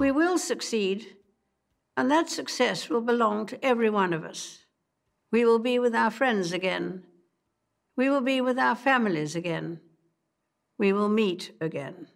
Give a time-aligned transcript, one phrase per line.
[0.00, 0.98] We will succeed,
[1.94, 4.64] and that success will belong to every one of us.
[5.30, 7.02] We will be with our friends again.
[7.98, 9.80] We will be with our families again.
[10.78, 12.08] We will meet again.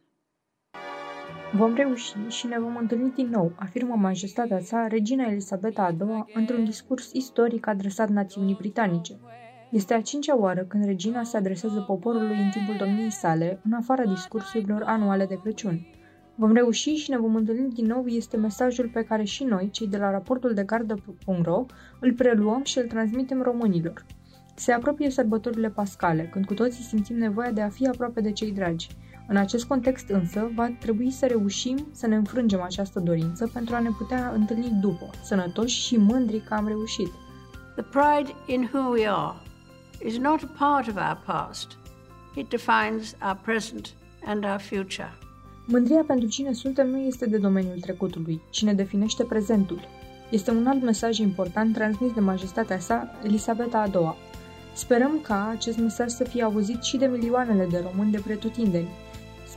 [1.53, 6.25] Vom reuși și ne vom întâlni din nou, afirmă majestatea sa, regina Elisabeta a II,
[6.35, 9.19] într-un discurs istoric adresat națiunii britanice.
[9.71, 14.05] Este a cincea oară când regina se adresează poporului în timpul domniei sale, în afara
[14.05, 15.87] discursurilor anuale de Crăciun.
[16.37, 19.87] Vom reuși și ne vom întâlni din nou este mesajul pe care și noi, cei
[19.87, 21.67] de la raportul de gardă.ro,
[22.01, 24.05] îl preluăm și îl transmitem românilor.
[24.55, 28.53] Se apropie sărbătorile pascale, când cu toții simțim nevoia de a fi aproape de cei
[28.53, 28.89] dragi.
[29.29, 33.79] În acest context însă, va trebui să reușim să ne înfrângem această dorință pentru a
[33.79, 37.11] ne putea întâlni după, sănătoși și mândri că am reușit.
[37.77, 39.37] The pride in who we are
[40.05, 41.69] is not a part of our past.
[42.35, 43.95] It defines our present
[44.25, 45.13] and our future.
[45.67, 49.89] Mândria pentru cine suntem nu este de domeniul trecutului, ci ne definește prezentul.
[50.31, 54.15] Este un alt mesaj important transmis de majestatea sa, Elisabeta a II.
[54.75, 58.89] Sperăm ca acest mesaj să fie auzit și de milioanele de români de pretutindeni.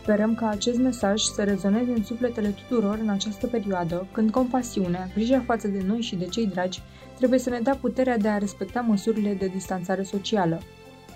[0.02, 5.44] Sperăm ca acest mesaj să rezoneze în sufletele tuturor în această perioadă, când compasiunea, grija
[5.45, 6.81] față de noi și de cei dragi,
[7.17, 10.61] trebuie să ne dea puterea de a respecta măsurile de distanțare socială.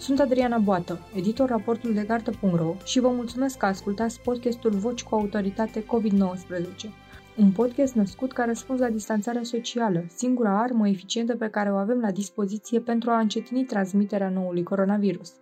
[0.01, 5.15] Sunt Adriana Boată, editor raportul de gardă.ro și vă mulțumesc că ascultați podcastul Voci cu
[5.15, 6.89] autoritate COVID-19.
[7.37, 11.99] Un podcast născut ca răspuns la distanțarea socială, singura armă eficientă pe care o avem
[11.99, 15.33] la dispoziție pentru a încetini transmiterea noului coronavirus.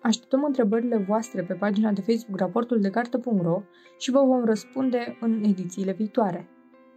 [0.00, 3.62] Așteptăm întrebările voastre pe pagina de Facebook raportul de gardă.ro
[3.98, 6.48] și vă vom răspunde în edițiile viitoare.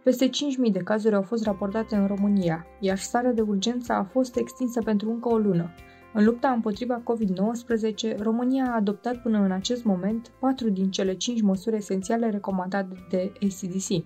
[0.02, 4.36] Peste 5.000 de cazuri au fost raportate în România, iar starea de urgență a fost
[4.36, 5.74] extinsă pentru încă o lună,
[6.16, 11.40] în lupta împotriva COVID-19, România a adoptat până în acest moment patru din cele cinci
[11.40, 14.04] măsuri esențiale recomandate de ACDC.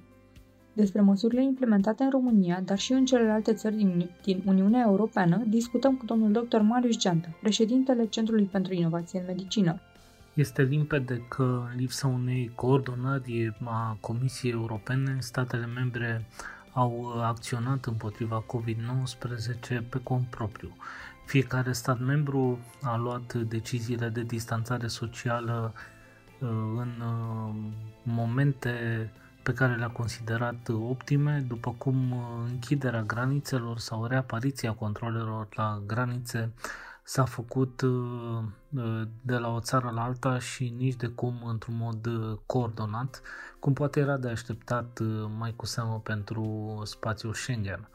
[0.73, 5.97] Despre măsurile implementate în România, dar și în celelalte țări din, din Uniunea Europeană, discutăm
[5.97, 6.61] cu domnul dr.
[6.61, 9.81] Marius Geantă, președintele Centrului pentru Inovație în Medicină.
[10.35, 16.27] Este limpede că în lipsa unei coordonări a Comisiei Europene, statele membre
[16.73, 20.77] au acționat împotriva COVID-19 pe cont propriu.
[21.31, 27.55] Fiecare stat membru a luat deciziile de distanțare socială uh, în uh,
[28.03, 28.73] momente
[29.43, 36.53] pe care le-a considerat optime, după cum uh, închiderea granițelor sau reapariția controlelor la granițe
[37.03, 37.83] s-a făcut
[39.23, 42.09] de la o țară la alta și nici de cum într-un mod
[42.47, 43.21] coordonat,
[43.59, 45.01] cum poate era de așteptat
[45.39, 47.89] mai cu seamă pentru spațiul Schengen.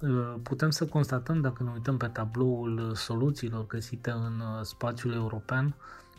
[0.00, 5.74] Uh, putem să constatăm, dacă ne uităm pe tabloul soluțiilor găsite în uh, spațiul european,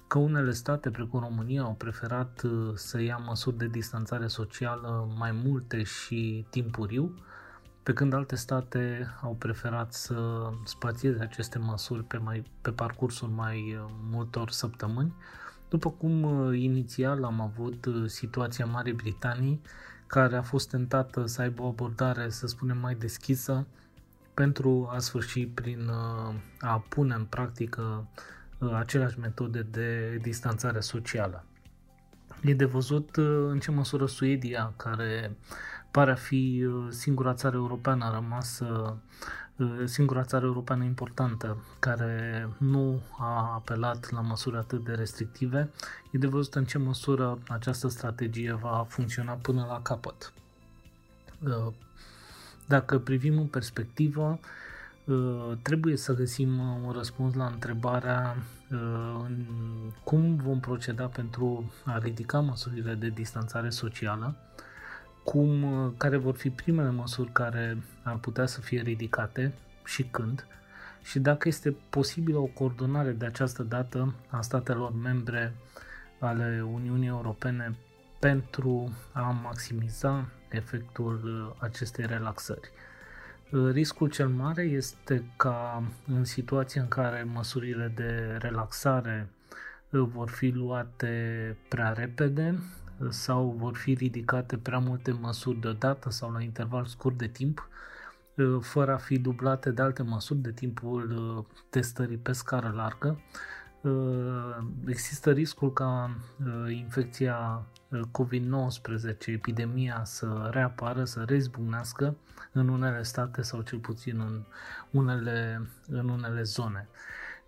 [0.07, 5.31] că unele state, precum România, au preferat uh, să ia măsuri de distanțare socială mai
[5.43, 7.13] multe și timpuriu,
[7.83, 13.79] pe când alte state au preferat să spațieze aceste măsuri pe, mai, pe parcursul mai
[14.11, 15.13] multor săptămâni,
[15.69, 16.23] după cum
[16.53, 19.61] inițial am avut situația Marii Britanii,
[20.09, 23.67] care a fost tentată să aibă o abordare, să spunem, mai deschisă
[24.33, 28.07] pentru a sfârși prin uh, a pune în practică
[28.57, 31.45] uh, aceleași metode de distanțare socială.
[32.41, 35.37] E de văzut uh, în ce măsură Suedia, care
[35.91, 38.97] pare a fi singura țară europeană rămasă,
[39.85, 45.69] singura țară europeană importantă care nu a apelat la măsuri atât de restrictive,
[46.11, 50.33] e de văzut în ce măsură această strategie va funcționa până la capăt.
[52.65, 54.39] Dacă privim în perspectivă,
[55.05, 58.35] uh, trebuie să găsim un răspuns la întrebarea
[58.71, 59.25] uh,
[60.03, 64.35] cum vom proceda pentru a ridica măsurile de distanțare socială,
[65.29, 69.53] cum, uh, care vor fi primele măsuri care ar putea să fie ridicate
[69.85, 70.47] și când,
[71.03, 75.53] și dacă este posibilă o coordonare de această dată a statelor membre
[76.19, 77.75] ale Uniunii Europene
[78.19, 82.71] pentru a maximiza efectul uh, acestei relaxări.
[83.51, 89.29] Uh, riscul cel mare este ca în situația în care măsurile de relaxare
[89.89, 92.59] uh, vor fi luate prea repede
[93.09, 97.69] sau vor fi ridicate prea multe măsuri deodată sau la interval scurt de timp,
[98.61, 103.19] fără a fi dublate de alte măsuri de timpul testării pe scară largă,
[104.85, 106.15] există riscul ca
[106.69, 112.15] infecția COVID-19, epidemia să reapară, să rezbucnească
[112.51, 114.43] în unele state sau cel puțin în
[114.91, 116.87] unele, în unele zone.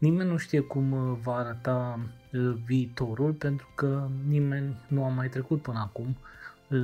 [0.01, 1.99] Nimeni nu știe cum uh, va arăta
[2.33, 6.17] uh, viitorul pentru că nimeni nu a mai trecut până acum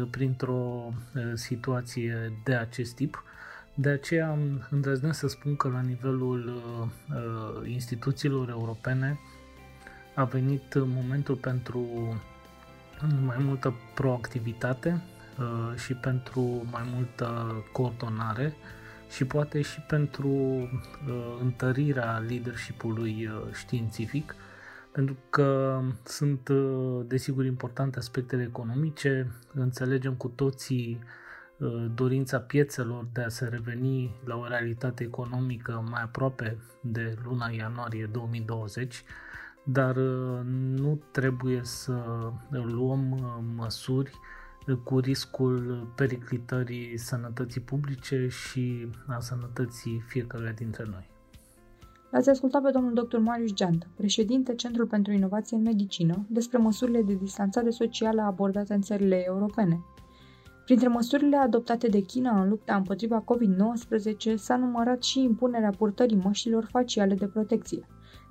[0.10, 0.94] printr-o
[1.34, 3.24] situație de acest tip.
[3.74, 4.38] De aceea
[4.70, 6.62] îndrăznesc să spun că la nivelul
[7.66, 9.20] instituțiilor europene
[10.16, 11.88] a venit momentul pentru
[13.26, 15.02] mai multă proactivitate
[15.76, 18.56] și pentru mai multă coordonare
[19.10, 20.30] și poate și pentru
[21.42, 24.36] întărirea leadership-ului științific
[24.98, 31.00] pentru că sunt uh, desigur importante aspectele economice, înțelegem cu toții
[31.58, 37.50] uh, dorința piețelor de a se reveni la o realitate economică mai aproape de luna
[37.50, 39.04] ianuarie 2020,
[39.64, 40.40] dar uh,
[40.76, 42.04] nu trebuie să
[42.50, 43.20] luăm
[43.56, 44.12] măsuri
[44.76, 51.10] cu riscul periclitării sănătății publice și a sănătății fiecăruia dintre noi.
[52.12, 53.18] L-ați ascultat pe domnul dr.
[53.18, 58.82] Marius Geantă, președinte Centrul pentru Inovație în Medicină, despre măsurile de distanțare socială abordate în
[58.82, 59.84] țările europene.
[60.66, 66.68] Printre măsurile adoptate de China în lupta împotriva COVID-19 s-a numărat și impunerea purtării măștilor
[66.72, 67.88] faciale de protecție.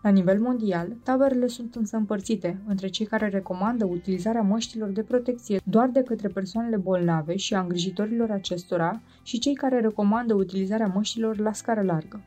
[0.07, 5.61] La nivel mondial, taberele sunt însă împărțite între cei care recomandă utilizarea măștilor de protecție
[5.65, 11.39] doar de către persoanele bolnave și a îngrijitorilor acestora și cei care recomandă utilizarea măștilor
[11.39, 12.21] la scară largă.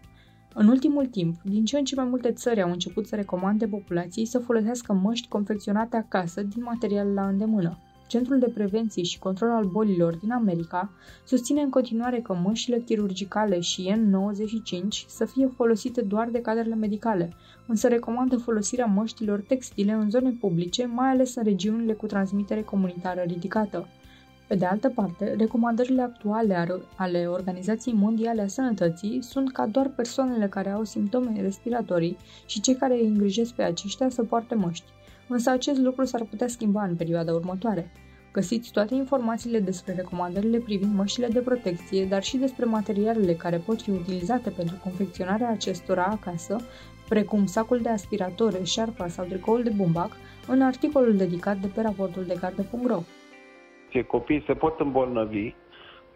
[0.53, 4.25] În ultimul timp, din ce în ce mai multe țări au început să recomande populației
[4.25, 7.77] să folosească măști confecționate acasă din material la îndemână.
[8.09, 10.91] Centrul de Prevenție și Control al Bolilor din America
[11.25, 17.33] susține în continuare că mășile chirurgicale și N95 să fie folosite doar de cadrele medicale,
[17.67, 23.21] însă recomandă folosirea măștilor textile în zone publice, mai ales în regiunile cu transmitere comunitară
[23.27, 23.87] ridicată.
[24.47, 30.47] Pe de altă parte, recomandările actuale ale Organizației Mondiale a Sănătății sunt ca doar persoanele
[30.47, 34.85] care au simptome respiratorii și cei care îi îngrijesc pe aceștia să poarte măști.
[35.29, 37.91] Însă acest lucru s-ar putea schimba în perioada următoare.
[38.31, 43.81] Găsiți toate informațiile despre recomandările privind măștile de protecție, dar și despre materialele care pot
[43.81, 46.55] fi utilizate pentru confecționarea acestora acasă,
[47.09, 50.11] precum sacul de aspirator, șarpa sau tricoul de bumbac,
[50.47, 52.99] în articolul dedicat de pe raportul de gardă.ro
[54.07, 55.53] copiii se pot îmbolnăvi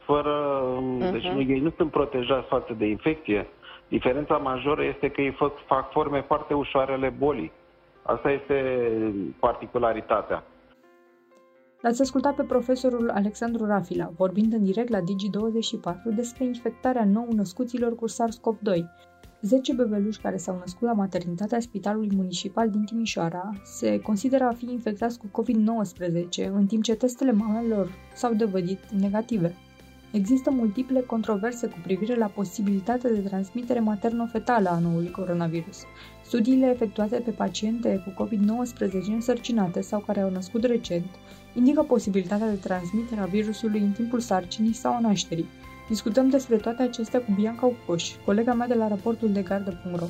[0.06, 0.64] fără...
[0.78, 1.12] Uh-huh.
[1.12, 3.48] Deci nu, ei nu sunt protejați față de infecție.
[3.88, 7.52] Diferența majoră este că ei fac, fac forme foarte ușoare ale bolii.
[8.04, 8.56] Asta este
[9.40, 10.44] particularitatea.
[11.82, 18.06] L-ați ascultat pe profesorul Alexandru Rafila, vorbind în direct la Digi24 despre infectarea nou-născuților cu
[18.10, 18.80] SARS-CoV-2,
[19.42, 24.72] 10 bebeluși care s-au născut la maternitatea Spitalului Municipal din Timișoara se consideră a fi
[24.72, 29.56] infectați cu COVID-19, în timp ce testele mamelor s-au dovedit negative.
[30.14, 35.84] Există multiple controverse cu privire la posibilitatea de transmitere materno-fetală a noului coronavirus.
[36.26, 41.06] Studiile efectuate pe paciente cu COVID-19 însărcinate sau care au născut recent
[41.54, 45.50] indică posibilitatea de transmitere a virusului în timpul sarcinii sau a nașterii,
[45.88, 50.06] Discutăm despre toate acestea cu Bianca Ucoș, colega mea de la raportul de gardă.ro.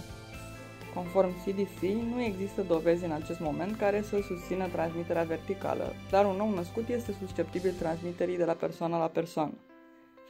[0.93, 1.81] Conform CDC,
[2.13, 6.87] nu există dovezi în acest moment care să susțină transmiterea verticală, dar un nou născut
[6.89, 9.53] este susceptibil transmiterii de la persoană la persoană.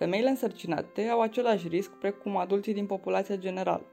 [0.03, 3.85] Femeile însărcinate au același risc precum adulții din populația generală.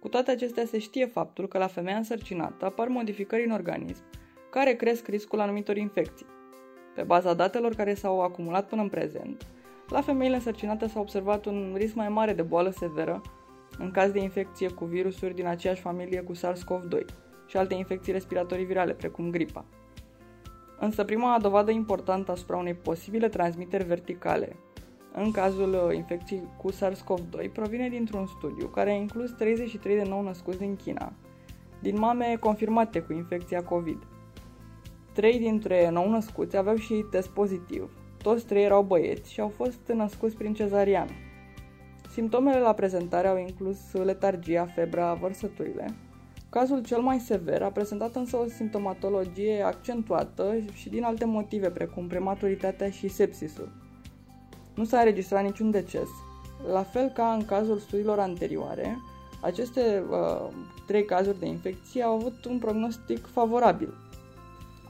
[0.00, 4.02] Cu toate acestea se știe faptul că la femeia însărcinată apar modificări în organism
[4.50, 6.26] care cresc riscul anumitor infecții.
[6.94, 9.46] Pe baza datelor care s-au acumulat până în prezent,
[9.88, 13.22] la femeile însărcinate s-a observat un risc mai mare de boală severă
[13.78, 17.04] în caz de infecție cu virusuri din aceeași familie cu SARS-CoV-2
[17.46, 19.64] și alte infecții respiratorii virale, precum gripa.
[20.78, 24.56] Însă prima dovadă importantă asupra unei posibile transmiteri verticale
[25.12, 30.22] în cazul uh, infecției cu SARS-CoV-2 provine dintr-un studiu care a inclus 33 de nou
[30.22, 31.12] născuți din China,
[31.80, 34.06] din mame confirmate cu infecția COVID.
[35.12, 37.90] Trei dintre nou născuți aveau și test pozitiv,
[38.22, 41.10] toți trei erau băieți și au fost născuți prin cezariană.
[42.12, 45.94] Simptomele la prezentare au inclus letargia, febra, vărsăturile.
[46.48, 52.06] Cazul cel mai sever a prezentat însă o simptomatologie accentuată și din alte motive, precum
[52.06, 53.79] prematuritatea și sepsisul.
[54.74, 56.08] Nu s-a înregistrat niciun deces.
[56.72, 58.98] La fel ca în cazul studiilor anterioare,
[59.40, 60.48] aceste uh,
[60.86, 63.94] trei cazuri de infecție au avut un prognostic favorabil,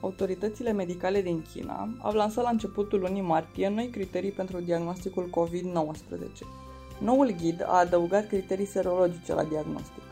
[0.01, 6.27] Autoritățile medicale din China au lansat la începutul lunii martie noi criterii pentru diagnosticul COVID-19.
[6.99, 10.03] Noul ghid a adăugat criterii serologice la diagnostic.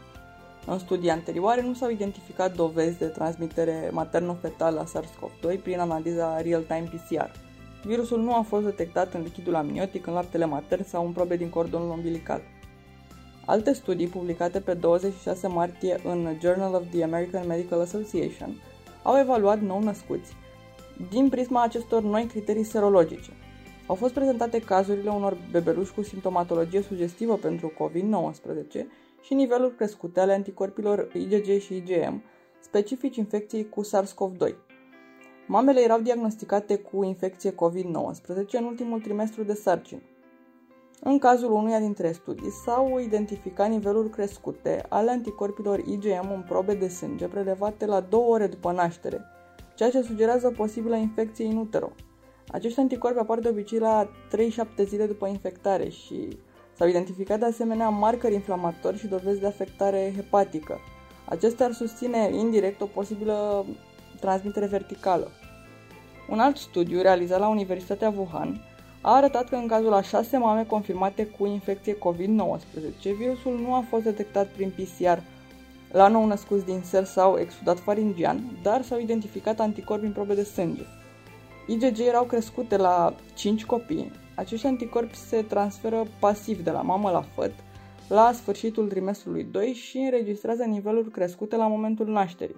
[0.67, 6.91] În studii anterioare nu s-au identificat dovezi de transmitere materno-fetală a SARS-CoV-2 prin analiza real-time
[6.93, 7.31] PCR.
[7.85, 11.49] Virusul nu a fost detectat în lichidul amniotic, în laptele matern sau în probe din
[11.49, 12.41] cordonul umbilical.
[13.47, 18.55] Alte studii publicate pe 26 martie în Journal of the American Medical Association
[19.03, 20.37] au evaluat nou născuți,
[21.11, 23.31] din prisma acestor noi criterii serologice.
[23.87, 28.85] Au fost prezentate cazurile unor bebeluși cu simptomatologie sugestivă pentru COVID-19
[29.23, 32.23] și niveluri crescute ale anticorpilor IgG și IgM,
[32.61, 34.68] specifici infecției cu SARS-CoV-2.
[35.51, 40.01] Mamele erau diagnosticate cu infecție COVID-19 în ultimul trimestru de sarcină.
[41.01, 46.89] În cazul unuia dintre studii s-au identificat niveluri crescute ale anticorpilor IgM în probe de
[46.89, 49.21] sânge prelevate la două ore după naștere,
[49.75, 51.91] ceea ce sugerează posibilă infecție in utero.
[52.49, 54.11] Acești anticorpi apar de obicei la
[54.83, 56.29] 3-7 zile după infectare și
[56.77, 60.79] s-au identificat de asemenea marcări inflamatori și dovezi de afectare hepatică.
[61.29, 63.67] Acestea ar susține indirect o posibilă
[64.21, 65.31] transmitere verticală.
[66.29, 68.61] Un alt studiu realizat la Universitatea Wuhan
[69.01, 73.85] a arătat că în cazul a șase mame confirmate cu infecție COVID-19, virusul nu a
[73.89, 75.19] fost detectat prin PCR
[75.93, 80.43] la nou născuți din sel sau exudat faringian, dar s-au identificat anticorpi în probe de
[80.43, 80.83] sânge.
[81.67, 84.13] IgG erau crescute la 5 copii.
[84.35, 87.53] Acești anticorpi se transferă pasiv de la mamă la făt
[88.09, 92.57] la sfârșitul trimestrului 2 și înregistrează niveluri crescute la momentul nașterii.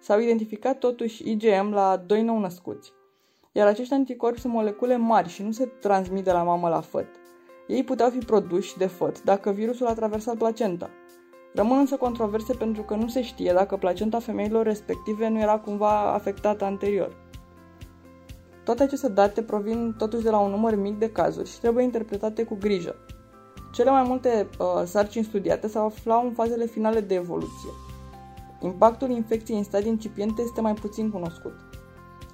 [0.00, 2.92] S-au identificat totuși IgM la doi nou născuți
[3.56, 7.06] iar acești anticorpi sunt molecule mari și nu se transmit de la mamă la făt.
[7.66, 10.90] Ei puteau fi produși de făt dacă virusul a traversat placenta.
[11.54, 16.12] Rămân însă controverse pentru că nu se știe dacă placenta femeilor respective nu era cumva
[16.12, 17.16] afectată anterior.
[18.64, 22.44] Toate aceste date provin totuși de la un număr mic de cazuri și trebuie interpretate
[22.44, 22.94] cu grijă.
[23.72, 27.85] Cele mai multe uh, sarcini studiate se aflau în fazele finale de evoluție.
[28.66, 31.54] Impactul infecției în stadii incipiente este mai puțin cunoscut.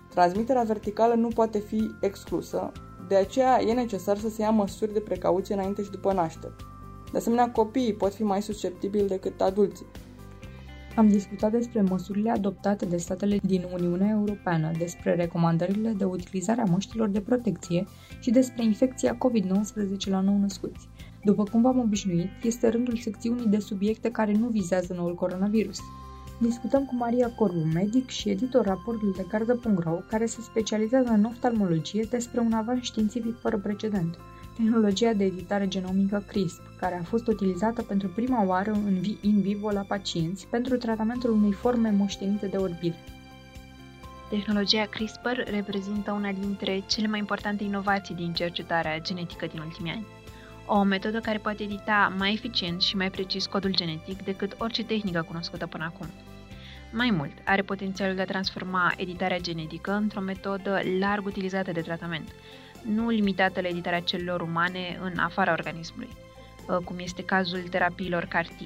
[0.09, 2.73] Transmiterea verticală nu poate fi exclusă,
[3.09, 6.53] de aceea e necesar să se ia măsuri de precauție înainte și după naștere.
[7.13, 9.87] De asemenea, copiii pot fi mai susceptibili decât adulții.
[10.97, 16.71] Am discutat despre măsurile adoptate de statele din Uniunea Europeană, despre recomandările de utilizare a
[16.71, 17.87] măștilor de protecție
[18.21, 20.89] și despre infecția COVID-19 la nou-născuți.
[21.25, 25.79] După cum v-am obișnuit, este rândul secțiunii de subiecte care nu vizează noul coronavirus.
[26.43, 32.07] Discutăm cu Maria Corbu, medic și editor raportul de cardă.ro, care se specializează în oftalmologie
[32.11, 34.19] despre un avans științific fără precedent,
[34.57, 39.71] tehnologia de editare genomică CRISP, care a fost utilizată pentru prima oară în in vivo
[39.71, 42.99] la pacienți pentru tratamentul unei forme moștenite de orbire.
[44.31, 50.07] Tehnologia CRISPR reprezintă una dintre cele mai importante inovații din cercetarea genetică din ultimii ani.
[50.67, 55.23] O metodă care poate edita mai eficient și mai precis codul genetic decât orice tehnică
[55.29, 56.07] cunoscută până acum.
[56.95, 62.35] Mai mult, are potențialul de a transforma editarea genetică într-o metodă larg utilizată de tratament,
[62.83, 66.09] nu limitată la editarea celulelor umane în afara organismului,
[66.69, 68.61] uh, cum este cazul terapiilor CAR-T.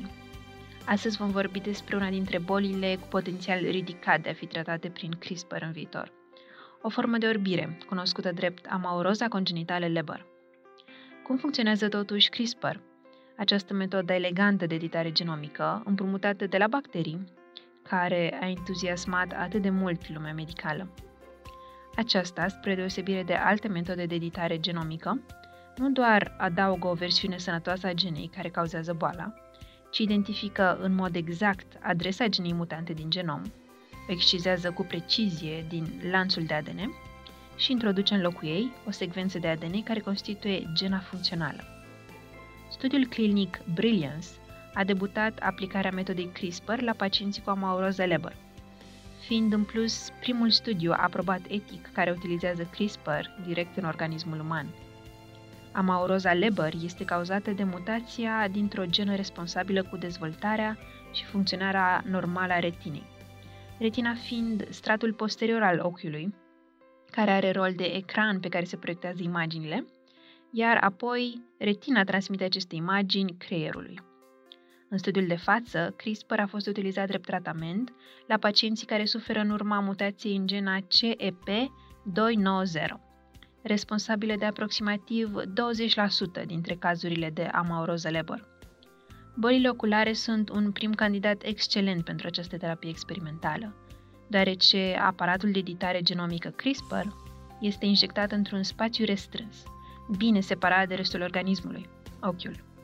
[0.84, 5.10] Astăzi vom vorbi despre una dintre bolile cu potențial ridicat de a fi tratate prin
[5.18, 6.12] CRISPR în viitor.
[6.82, 10.26] O formă de orbire, cunoscută drept amauroza congenitală Leber.
[11.22, 12.76] Cum funcționează totuși CRISPR?
[13.36, 17.24] Această metodă elegantă de editare genomică, împrumutată de la bacterii,
[17.88, 20.88] care a entuziasmat atât de mult lumea medicală.
[21.96, 25.20] Aceasta, spre deosebire de alte metode de editare genomică,
[25.76, 29.34] nu doar adaugă o versiune sănătoasă a genei care cauzează boala,
[29.90, 33.42] ci identifică în mod exact adresa genei mutante din genom,
[34.08, 36.94] o excizează cu precizie din lanțul de ADN
[37.56, 41.64] și introduce în locul ei o secvență de ADN care constituie gena funcțională.
[42.70, 44.26] Studiul clinic Brilliance
[44.76, 48.36] a debutat aplicarea metodei CRISPR la pacienții cu amauroză Leber,
[49.26, 54.66] fiind în plus primul studiu aprobat etic care utilizează CRISPR direct în organismul uman.
[55.72, 60.78] Amauroza Leber este cauzată de mutația dintr-o genă responsabilă cu dezvoltarea
[61.12, 63.06] și funcționarea normală a retinei.
[63.78, 66.34] Retina fiind stratul posterior al ochiului,
[67.10, 69.86] care are rol de ecran pe care se proiectează imaginile,
[70.50, 74.05] iar apoi retina transmite aceste imagini creierului.
[74.88, 77.92] În studiul de față, CRISPR a fost utilizat drept tratament
[78.26, 80.84] la pacienții care suferă în urma mutației în gena CEP290,
[83.62, 85.34] responsabilă de aproximativ
[86.42, 88.44] 20% dintre cazurile de amauroză Leber.
[89.36, 93.74] Bolile oculare sunt un prim candidat excelent pentru această terapie experimentală,
[94.28, 97.06] deoarece aparatul de editare genomică CRISPR
[97.60, 99.62] este injectat într-un spațiu restrâns,
[100.16, 101.88] bine separat de restul organismului,
[102.20, 102.75] ochiul.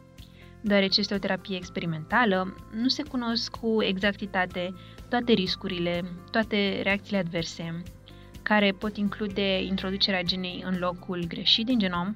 [0.64, 4.74] Deoarece este o terapie experimentală, nu se cunosc cu exactitate
[5.08, 7.82] toate riscurile, toate reacțiile adverse,
[8.42, 12.14] care pot include introducerea genei în locul greșit din genom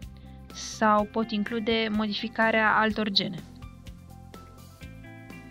[0.53, 3.39] sau pot include modificarea altor gene.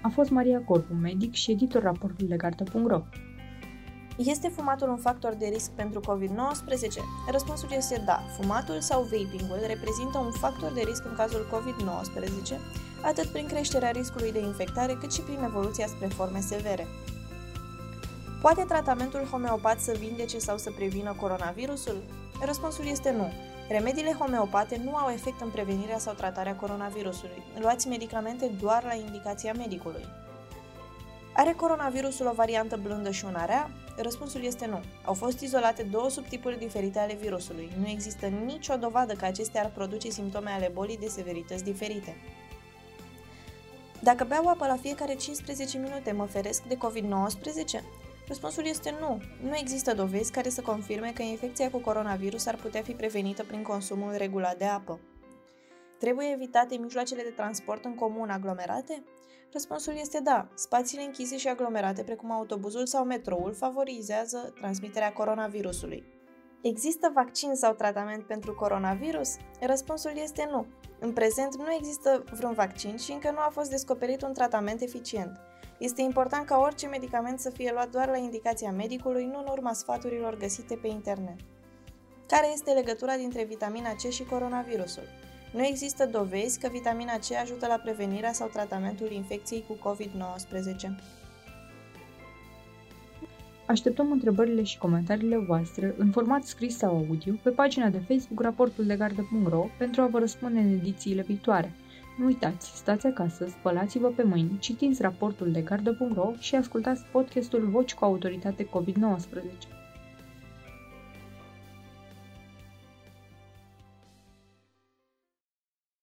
[0.02, 3.02] A fost Maria Corpu, medic și editor raportul de carte.ro.
[4.18, 7.02] Este fumatul un factor de risc pentru COVID-19?
[7.32, 8.22] Răspunsul este da.
[8.40, 12.58] Fumatul sau vapingul reprezintă un factor de risc în cazul COVID-19,
[13.02, 16.88] atât prin creșterea riscului de infectare, cât și prin evoluția spre forme severe.
[18.42, 22.04] Poate tratamentul homeopat să vindece sau să prevină coronavirusul?
[22.46, 23.32] Răspunsul este nu.
[23.70, 27.44] Remediile homeopate nu au efect în prevenirea sau tratarea coronavirusului.
[27.60, 30.06] Luați medicamente doar la indicația medicului.
[31.38, 33.70] Are coronavirusul o variantă blândă și una rea?
[33.98, 34.82] Răspunsul este nu.
[35.06, 37.72] Au fost izolate două subtipuri diferite ale virusului.
[37.80, 42.16] Nu există nicio dovadă că acestea ar produce simptome ale bolii de severități diferite.
[44.00, 47.84] Dacă beau apă la fiecare 15 minute, mă feresc de COVID-19?
[48.28, 49.22] Răspunsul este nu.
[49.42, 53.62] Nu există dovezi care să confirme că infecția cu coronavirus ar putea fi prevenită prin
[53.62, 55.00] consumul regulat de apă.
[56.00, 59.04] Trebuie evitate mijloacele de transport în comun aglomerate?
[59.52, 60.48] Răspunsul este da.
[60.56, 66.04] Spațiile închise și aglomerate, precum autobuzul sau metroul, favorizează transmiterea coronavirusului.
[66.62, 69.36] Există vaccin sau tratament pentru coronavirus?
[69.62, 70.66] Răspunsul este nu.
[71.00, 75.40] În prezent nu există vreun vaccin și încă nu a fost descoperit un tratament eficient.
[75.78, 79.74] Este important ca orice medicament să fie luat doar la indicația medicului, nu în urma
[79.74, 81.40] sfaturilor găsite pe internet.
[82.28, 85.04] Care este legătura dintre vitamina C și coronavirusul?
[85.56, 90.90] Nu există dovezi că vitamina C ajută la prevenirea sau tratamentul infecției cu COVID-19.
[93.66, 98.86] Așteptăm întrebările și comentariile voastre în format scris sau audio pe pagina de Facebook raportul
[98.86, 101.74] de gardă.ro pentru a vă răspunde în edițiile viitoare.
[102.18, 107.94] Nu uitați, stați acasă, spălați-vă pe mâini, citiți raportul de gardă.ro și ascultați podcastul Voci
[107.94, 109.75] cu autoritate COVID-19.